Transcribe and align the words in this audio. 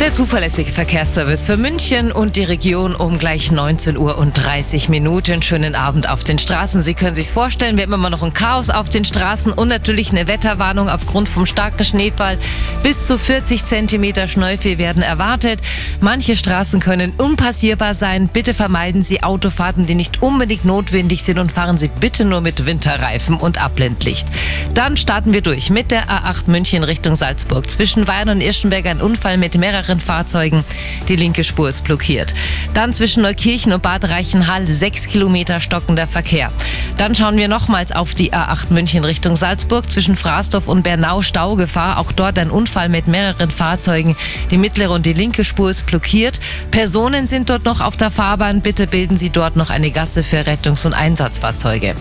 Der 0.00 0.12
zuverlässige 0.12 0.70
Verkehrsservice 0.70 1.46
für 1.46 1.56
München 1.56 2.12
und 2.12 2.36
die 2.36 2.44
Region 2.44 2.94
um 2.94 3.18
gleich 3.18 3.50
19 3.50 3.96
Uhr 3.96 4.18
und 4.18 4.34
30 4.34 4.90
Minuten. 4.90 5.40
Schönen 5.40 5.74
Abend 5.74 6.10
auf 6.10 6.22
den 6.22 6.38
Straßen. 6.38 6.82
Sie 6.82 6.92
können 6.92 7.14
sich 7.14 7.28
vorstellen, 7.28 7.78
wir 7.78 7.84
haben 7.84 7.94
immer 7.94 8.10
noch 8.10 8.22
ein 8.22 8.34
Chaos 8.34 8.68
auf 8.68 8.90
den 8.90 9.06
Straßen 9.06 9.52
und 9.52 9.68
natürlich 9.68 10.10
eine 10.10 10.28
Wetterwarnung 10.28 10.90
aufgrund 10.90 11.30
vom 11.30 11.46
starken 11.46 11.82
Schneefall. 11.82 12.38
Bis 12.82 13.06
zu 13.06 13.16
40 13.16 13.64
Zentimeter 13.64 14.28
Schneefee 14.28 14.76
werden 14.76 15.02
erwartet. 15.02 15.60
Manche 16.02 16.36
Straßen 16.36 16.78
können 16.78 17.14
unpassierbar 17.16 17.94
sein. 17.94 18.28
Bitte 18.28 18.52
vermeiden 18.52 19.00
Sie 19.00 19.22
Autofahrten, 19.22 19.86
die 19.86 19.94
nicht 19.94 20.22
unbedingt 20.22 20.66
notwendig 20.66 21.22
sind 21.22 21.38
und 21.38 21.52
fahren 21.52 21.78
Sie 21.78 21.88
bitte 21.88 22.26
nur 22.26 22.42
mit 22.42 22.66
Winterreifen 22.66 23.38
und 23.38 23.60
Abblendlicht. 23.64 24.28
Dann 24.74 24.98
starten 24.98 25.32
wir 25.32 25.40
durch 25.40 25.70
mit 25.70 25.90
der 25.90 26.10
A8 26.10 26.50
München 26.50 26.84
Richtung 26.84 27.16
Salzburg. 27.16 27.70
Zwischen 27.70 28.06
Weiden 28.06 28.28
und 28.28 28.40
Irschenberg 28.42 28.84
ein 28.84 29.00
Unfall 29.00 29.38
mit 29.38 29.56
mehreren 29.56 29.86
mehreren 29.96 30.00
Fahrzeugen. 30.00 30.64
Die 31.08 31.16
linke 31.16 31.44
Spur 31.44 31.68
ist 31.68 31.84
blockiert. 31.84 32.34
Dann 32.74 32.94
zwischen 32.94 33.22
Neukirchen 33.22 33.72
und 33.72 33.82
Bad 33.82 34.04
Reichenhall 34.04 34.66
sechs 34.66 35.06
Kilometer 35.06 35.60
stockender 35.60 36.06
Verkehr. 36.06 36.50
Dann 36.96 37.14
schauen 37.14 37.36
wir 37.36 37.48
nochmals 37.48 37.92
auf 37.92 38.14
die 38.14 38.32
A8 38.32 38.72
München 38.72 39.04
Richtung 39.04 39.36
Salzburg 39.36 39.90
zwischen 39.90 40.16
Fraßdorf 40.16 40.68
und 40.68 40.82
Bernau 40.82 41.22
Staugefahr. 41.22 41.98
Auch 41.98 42.12
dort 42.12 42.38
ein 42.38 42.50
Unfall 42.50 42.88
mit 42.88 43.06
mehreren 43.06 43.50
Fahrzeugen. 43.50 44.16
Die 44.50 44.58
mittlere 44.58 44.90
und 44.90 45.04
die 45.06 45.12
linke 45.12 45.44
Spur 45.44 45.70
ist 45.70 45.86
blockiert. 45.86 46.40
Personen 46.70 47.26
sind 47.26 47.50
dort 47.50 47.64
noch 47.64 47.80
auf 47.80 47.96
der 47.96 48.10
Fahrbahn. 48.10 48.60
Bitte 48.60 48.86
bilden 48.86 49.16
Sie 49.16 49.30
dort 49.30 49.56
noch 49.56 49.70
eine 49.70 49.90
Gasse 49.90 50.22
für 50.22 50.46
Rettungs- 50.46 50.86
und 50.86 50.94
Einsatzfahrzeuge. 50.94 51.94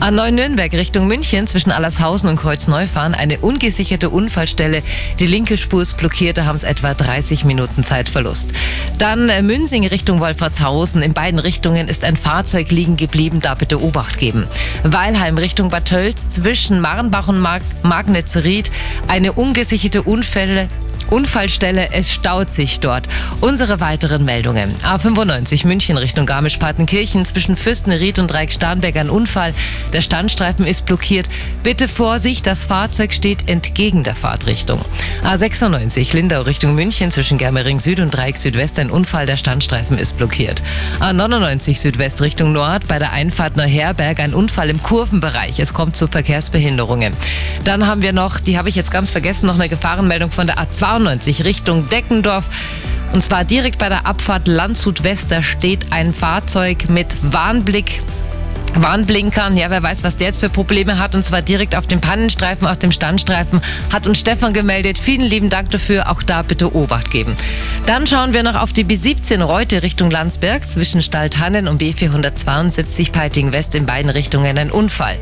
A9 0.00 0.30
Nürnberg 0.32 0.72
Richtung 0.72 1.06
München 1.06 1.46
zwischen 1.46 1.70
Allershausen 1.70 2.28
und 2.28 2.36
Kreuzneufahren 2.36 3.14
eine 3.14 3.38
ungesicherte 3.38 4.10
Unfallstelle. 4.10 4.82
Die 5.18 5.26
linke 5.26 5.56
Spur 5.56 5.82
ist 5.82 5.96
blockiert. 5.96 6.38
Da 6.38 6.44
haben 6.44 6.56
es 6.56 6.64
etwa 6.64 6.94
30 6.94 7.29
30 7.30 7.44
Minuten 7.44 7.84
Zeitverlust. 7.84 8.48
Dann 8.98 9.28
äh, 9.28 9.42
Münsing 9.42 9.86
Richtung 9.86 10.18
Wolfertshausen. 10.18 11.00
In 11.00 11.12
beiden 11.12 11.38
Richtungen 11.38 11.86
ist 11.86 12.04
ein 12.04 12.16
Fahrzeug 12.16 12.72
liegen 12.72 12.96
geblieben, 12.96 13.40
da 13.40 13.54
bitte 13.54 13.80
Obacht 13.80 14.18
geben. 14.18 14.48
Weilheim 14.82 15.38
Richtung 15.38 15.68
Bad 15.68 15.84
Tölz 15.84 16.28
zwischen 16.28 16.80
Marnbach 16.80 17.28
und 17.28 17.38
Mag 17.38 17.62
Magnitz-Ried 17.84 18.72
eine 19.06 19.32
ungesicherte 19.32 20.02
Unfälle 20.02 20.66
Unfallstelle, 21.10 21.88
es 21.92 22.12
staut 22.12 22.50
sich 22.50 22.78
dort. 22.78 23.08
Unsere 23.40 23.80
weiteren 23.80 24.24
Meldungen. 24.24 24.72
A95 24.76 25.66
München 25.66 25.96
Richtung 25.96 26.24
Garmisch-Partenkirchen 26.24 27.26
zwischen 27.26 27.56
Fürstenried 27.56 28.20
und 28.20 28.28
Dreieck-Starnberg 28.28 28.96
ein 28.96 29.10
Unfall. 29.10 29.52
Der 29.92 30.02
Standstreifen 30.02 30.66
ist 30.66 30.86
blockiert. 30.86 31.28
Bitte 31.64 31.88
Vorsicht, 31.88 32.46
das 32.46 32.64
Fahrzeug 32.64 33.12
steht 33.12 33.48
entgegen 33.48 34.04
der 34.04 34.14
Fahrtrichtung. 34.14 34.80
A96 35.24 36.14
Lindau 36.14 36.42
Richtung 36.42 36.76
München 36.76 37.10
zwischen 37.10 37.38
Germering 37.38 37.80
Süd 37.80 37.98
und 37.98 38.14
Dreieck 38.14 38.38
Südwest 38.38 38.78
ein 38.78 38.90
Unfall. 38.90 39.26
Der 39.26 39.36
Standstreifen 39.36 39.98
ist 39.98 40.16
blockiert. 40.16 40.62
A99 41.00 41.76
Südwest 41.76 42.22
Richtung 42.22 42.52
Nord 42.52 42.86
bei 42.86 43.00
der 43.00 43.12
Einfahrt 43.12 43.56
Neuherberg 43.56 44.20
ein 44.20 44.32
Unfall 44.32 44.70
im 44.70 44.80
Kurvenbereich. 44.80 45.58
Es 45.58 45.74
kommt 45.74 45.96
zu 45.96 46.06
Verkehrsbehinderungen. 46.06 47.14
Dann 47.64 47.88
haben 47.88 48.02
wir 48.02 48.12
noch, 48.12 48.38
die 48.38 48.56
habe 48.56 48.68
ich 48.68 48.76
jetzt 48.76 48.92
ganz 48.92 49.10
vergessen, 49.10 49.46
noch 49.46 49.56
eine 49.56 49.68
Gefahrenmeldung 49.68 50.30
von 50.30 50.46
der 50.46 50.58
A2 50.58 50.99
92 51.00 51.44
Richtung 51.44 51.88
Deckendorf. 51.88 52.46
Und 53.12 53.22
zwar 53.22 53.44
direkt 53.44 53.78
bei 53.78 53.88
der 53.88 54.06
Abfahrt 54.06 54.46
Landshut 54.46 55.02
West, 55.02 55.30
da 55.30 55.42
steht 55.42 55.92
ein 55.92 56.12
Fahrzeug 56.12 56.88
mit 56.88 57.16
Warnblick 57.22 58.00
Warnblinkern. 58.76 59.56
Ja, 59.56 59.68
wer 59.68 59.82
weiß, 59.82 60.04
was 60.04 60.16
der 60.16 60.28
jetzt 60.28 60.38
für 60.38 60.48
Probleme 60.48 61.00
hat. 61.00 61.16
Und 61.16 61.24
zwar 61.24 61.42
direkt 61.42 61.74
auf 61.74 61.88
dem 61.88 62.00
Pannenstreifen, 62.00 62.68
auf 62.68 62.78
dem 62.78 62.92
Standstreifen. 62.92 63.60
Hat 63.92 64.06
uns 64.06 64.20
Stefan 64.20 64.52
gemeldet. 64.52 64.96
Vielen 64.96 65.26
lieben 65.26 65.50
Dank 65.50 65.70
dafür. 65.70 66.08
Auch 66.08 66.22
da 66.22 66.42
bitte 66.42 66.72
Obacht 66.72 67.10
geben. 67.10 67.34
Dann 67.86 68.06
schauen 68.06 68.32
wir 68.32 68.44
noch 68.44 68.54
auf 68.54 68.72
die 68.72 68.84
B17 68.84 69.42
Reute 69.42 69.82
Richtung 69.82 70.08
Landsberg. 70.08 70.70
Zwischen 70.70 71.02
Staltannen 71.02 71.66
und 71.66 71.82
B472 71.82 73.10
Peiting 73.10 73.52
West 73.52 73.74
in 73.74 73.86
beiden 73.86 74.10
Richtungen 74.10 74.56
ein 74.56 74.70
Unfall. 74.70 75.18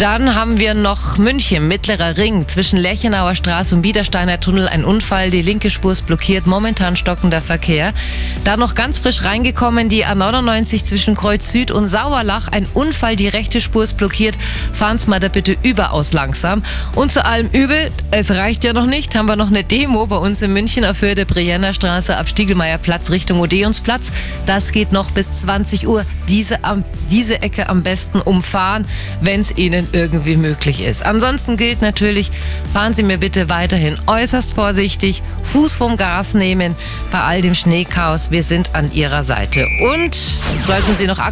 Dann 0.00 0.34
haben 0.34 0.58
wir 0.58 0.72
noch 0.72 1.18
München, 1.18 1.68
Mittlerer 1.68 2.16
Ring, 2.16 2.48
zwischen 2.48 2.78
Lechenauer 2.78 3.34
Straße 3.34 3.74
und 3.74 3.82
Biedersteiner 3.82 4.40
Tunnel 4.40 4.66
ein 4.66 4.82
Unfall. 4.82 5.28
Die 5.28 5.42
linke 5.42 5.68
Spur 5.68 5.92
ist 5.92 6.06
blockiert, 6.06 6.46
momentan 6.46 6.96
stockender 6.96 7.42
Verkehr. 7.42 7.92
Dann 8.42 8.60
noch 8.60 8.74
ganz 8.74 8.98
frisch 8.98 9.24
reingekommen, 9.24 9.90
die 9.90 10.06
A99 10.06 10.86
zwischen 10.86 11.14
Kreuz 11.14 11.52
Süd 11.52 11.70
und 11.70 11.84
Sauerlach. 11.84 12.48
Ein 12.48 12.66
Unfall, 12.72 13.14
die 13.14 13.28
rechte 13.28 13.60
Spur 13.60 13.84
ist 13.84 13.98
blockiert. 13.98 14.38
Fahren 14.72 14.96
Sie 14.96 15.10
mal 15.10 15.20
da 15.20 15.28
bitte 15.28 15.58
überaus 15.62 16.14
langsam. 16.14 16.62
Und 16.94 17.12
zu 17.12 17.22
allem 17.22 17.50
Übel, 17.52 17.90
es 18.10 18.30
reicht 18.30 18.64
ja 18.64 18.72
noch 18.72 18.86
nicht, 18.86 19.14
haben 19.14 19.28
wir 19.28 19.36
noch 19.36 19.48
eine 19.48 19.64
Demo 19.64 20.06
bei 20.06 20.16
uns 20.16 20.40
in 20.40 20.54
München 20.54 20.86
auf 20.86 21.02
Höhe 21.02 21.14
der 21.14 21.26
Brienner 21.26 21.74
Straße 21.74 22.16
ab 22.16 22.26
Stiegelmeier 22.26 22.78
Platz 22.78 23.10
Richtung 23.10 23.38
Odeonsplatz. 23.38 24.12
Das 24.46 24.72
geht 24.72 24.92
noch 24.92 25.10
bis 25.10 25.42
20 25.42 25.86
Uhr. 25.86 26.06
Diese, 26.30 26.58
diese 27.10 27.42
Ecke 27.42 27.68
am 27.68 27.82
besten 27.82 28.22
umfahren, 28.22 28.86
wenn 29.20 29.40
es 29.40 29.54
Ihnen 29.58 29.89
irgendwie 29.92 30.36
möglich 30.36 30.82
ist. 30.82 31.04
Ansonsten 31.04 31.56
gilt 31.56 31.82
natürlich, 31.82 32.30
fahren 32.72 32.94
Sie 32.94 33.02
mir 33.04 33.18
bitte 33.18 33.48
weiterhin 33.48 33.96
äußerst 34.06 34.52
vorsichtig, 34.52 35.22
Fuß 35.44 35.76
vom 35.76 35.96
Gas 35.96 36.34
nehmen 36.34 36.74
bei 37.12 37.20
all 37.20 37.42
dem 37.42 37.54
Schneechaos. 37.54 38.30
Wir 38.30 38.42
sind 38.42 38.74
an 38.74 38.92
Ihrer 38.92 39.22
Seite. 39.22 39.66
Und 39.92 40.14
sollten 40.66 40.96
Sie 40.96 41.06
noch 41.06 41.18
aktuell 41.18 41.28